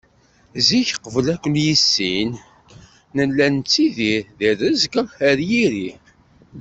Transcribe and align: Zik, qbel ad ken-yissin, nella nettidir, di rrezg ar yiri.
Zik, 0.67 0.89
qbel 1.03 1.25
ad 1.33 1.39
ken-yissin, 1.41 2.31
nella 3.15 3.45
nettidir, 3.55 4.23
di 4.37 4.49
rrezg 4.57 4.93
ar 5.29 5.37
yiri. 5.49 5.91